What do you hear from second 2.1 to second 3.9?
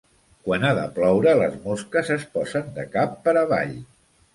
es posen de cap per avall.